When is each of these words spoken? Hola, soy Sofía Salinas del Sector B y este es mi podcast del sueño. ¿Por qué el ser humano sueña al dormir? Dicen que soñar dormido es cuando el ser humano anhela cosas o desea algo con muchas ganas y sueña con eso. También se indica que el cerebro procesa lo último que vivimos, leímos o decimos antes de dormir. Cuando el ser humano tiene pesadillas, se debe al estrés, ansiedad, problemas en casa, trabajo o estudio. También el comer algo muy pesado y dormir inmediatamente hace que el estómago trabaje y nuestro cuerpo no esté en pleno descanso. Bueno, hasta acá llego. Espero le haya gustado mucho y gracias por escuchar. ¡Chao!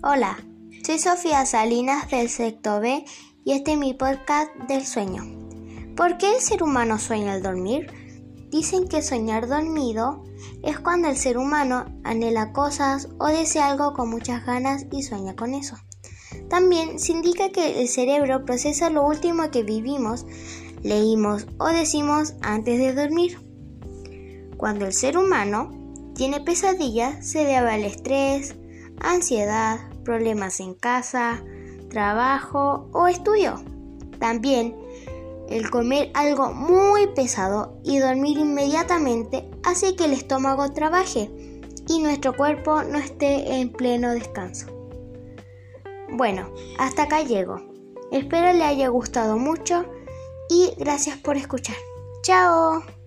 Hola, 0.00 0.38
soy 0.86 1.00
Sofía 1.00 1.44
Salinas 1.44 2.08
del 2.08 2.28
Sector 2.28 2.80
B 2.80 3.04
y 3.44 3.50
este 3.50 3.72
es 3.72 3.78
mi 3.78 3.94
podcast 3.94 4.54
del 4.68 4.86
sueño. 4.86 5.24
¿Por 5.96 6.18
qué 6.18 6.36
el 6.36 6.40
ser 6.40 6.62
humano 6.62 7.00
sueña 7.00 7.32
al 7.32 7.42
dormir? 7.42 7.90
Dicen 8.48 8.86
que 8.86 9.02
soñar 9.02 9.48
dormido 9.48 10.22
es 10.62 10.78
cuando 10.78 11.08
el 11.08 11.16
ser 11.16 11.36
humano 11.36 11.86
anhela 12.04 12.52
cosas 12.52 13.08
o 13.18 13.26
desea 13.26 13.66
algo 13.66 13.92
con 13.92 14.08
muchas 14.08 14.46
ganas 14.46 14.86
y 14.92 15.02
sueña 15.02 15.34
con 15.34 15.52
eso. 15.52 15.74
También 16.48 17.00
se 17.00 17.10
indica 17.10 17.48
que 17.48 17.82
el 17.82 17.88
cerebro 17.88 18.44
procesa 18.44 18.90
lo 18.90 19.04
último 19.04 19.50
que 19.50 19.64
vivimos, 19.64 20.26
leímos 20.80 21.48
o 21.58 21.66
decimos 21.66 22.34
antes 22.40 22.78
de 22.78 22.94
dormir. 22.94 23.40
Cuando 24.56 24.86
el 24.86 24.92
ser 24.92 25.18
humano 25.18 25.72
tiene 26.14 26.40
pesadillas, 26.40 27.28
se 27.28 27.40
debe 27.40 27.68
al 27.68 27.82
estrés, 27.82 28.54
ansiedad, 29.00 29.78
problemas 30.04 30.60
en 30.60 30.74
casa, 30.74 31.42
trabajo 31.90 32.88
o 32.92 33.08
estudio. 33.08 33.62
También 34.18 34.76
el 35.48 35.70
comer 35.70 36.10
algo 36.14 36.52
muy 36.52 37.06
pesado 37.08 37.78
y 37.84 37.98
dormir 37.98 38.38
inmediatamente 38.38 39.48
hace 39.64 39.96
que 39.96 40.04
el 40.04 40.12
estómago 40.12 40.70
trabaje 40.72 41.30
y 41.88 42.00
nuestro 42.00 42.36
cuerpo 42.36 42.82
no 42.82 42.98
esté 42.98 43.54
en 43.60 43.72
pleno 43.72 44.12
descanso. 44.12 44.66
Bueno, 46.10 46.52
hasta 46.78 47.04
acá 47.04 47.22
llego. 47.22 47.60
Espero 48.12 48.52
le 48.52 48.64
haya 48.64 48.88
gustado 48.88 49.36
mucho 49.36 49.84
y 50.48 50.72
gracias 50.78 51.18
por 51.18 51.36
escuchar. 51.36 51.76
¡Chao! 52.22 52.97